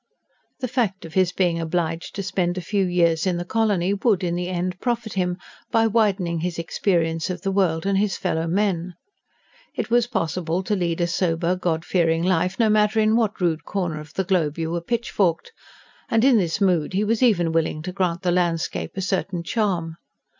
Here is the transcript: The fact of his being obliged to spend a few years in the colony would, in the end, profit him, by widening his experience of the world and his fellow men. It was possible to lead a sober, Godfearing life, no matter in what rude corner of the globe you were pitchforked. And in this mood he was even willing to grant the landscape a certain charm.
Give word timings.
The 0.61 0.67
fact 0.67 1.05
of 1.05 1.13
his 1.13 1.31
being 1.31 1.59
obliged 1.59 2.15
to 2.15 2.23
spend 2.23 2.57
a 2.57 2.61
few 2.65 2.83
years 2.85 3.27
in 3.27 3.37
the 3.37 3.45
colony 3.45 3.93
would, 3.93 4.23
in 4.23 4.33
the 4.33 4.47
end, 4.47 4.79
profit 4.79 5.13
him, 5.13 5.37
by 5.69 5.85
widening 5.85 6.39
his 6.39 6.57
experience 6.57 7.29
of 7.29 7.43
the 7.43 7.51
world 7.51 7.85
and 7.85 7.99
his 7.99 8.17
fellow 8.17 8.47
men. 8.47 8.95
It 9.75 9.91
was 9.91 10.07
possible 10.07 10.63
to 10.63 10.75
lead 10.75 11.01
a 11.01 11.05
sober, 11.05 11.55
Godfearing 11.55 12.23
life, 12.23 12.57
no 12.59 12.67
matter 12.67 12.99
in 12.99 13.15
what 13.15 13.39
rude 13.39 13.63
corner 13.63 13.99
of 13.99 14.15
the 14.15 14.23
globe 14.23 14.57
you 14.57 14.71
were 14.71 14.81
pitchforked. 14.81 15.51
And 16.09 16.23
in 16.25 16.39
this 16.39 16.59
mood 16.59 16.93
he 16.93 17.03
was 17.03 17.21
even 17.21 17.51
willing 17.51 17.83
to 17.83 17.91
grant 17.93 18.23
the 18.23 18.31
landscape 18.31 18.93
a 18.97 19.01
certain 19.01 19.43
charm. 19.43 19.97